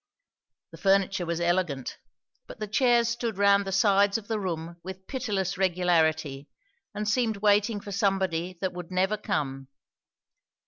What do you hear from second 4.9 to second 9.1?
pitiless regularity and seemed waiting for somebody that would